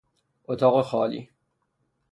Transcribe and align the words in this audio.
اتاق 0.47 0.81
خالی 0.85 1.29